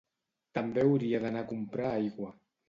També 0.57 0.81
hauria 0.85 1.19
d'anar 1.25 1.45
a 1.45 1.47
comprar 1.53 1.87
aigua 2.01 2.33